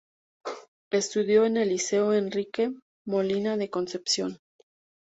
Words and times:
Estudió 0.89 1.45
en 1.45 1.57
el 1.57 1.69
Liceo 1.69 2.13
Enrique 2.13 2.71
Molina 3.05 3.55
de 3.55 3.69
Concepción. 3.69 4.39